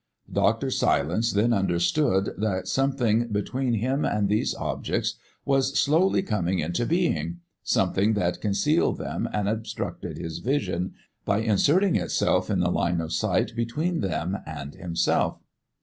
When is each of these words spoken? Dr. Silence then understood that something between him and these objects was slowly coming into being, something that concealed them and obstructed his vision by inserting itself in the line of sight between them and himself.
Dr. 0.33 0.71
Silence 0.71 1.31
then 1.31 1.53
understood 1.53 2.31
that 2.39 2.67
something 2.67 3.27
between 3.27 3.75
him 3.75 4.03
and 4.03 4.27
these 4.29 4.55
objects 4.55 5.13
was 5.45 5.77
slowly 5.79 6.23
coming 6.23 6.57
into 6.57 6.87
being, 6.87 7.41
something 7.61 8.15
that 8.15 8.41
concealed 8.41 8.97
them 8.97 9.29
and 9.31 9.47
obstructed 9.47 10.17
his 10.17 10.39
vision 10.39 10.95
by 11.23 11.37
inserting 11.41 11.97
itself 11.97 12.49
in 12.49 12.61
the 12.61 12.71
line 12.71 12.99
of 12.99 13.13
sight 13.13 13.55
between 13.55 13.99
them 13.99 14.39
and 14.47 14.73
himself. 14.73 15.37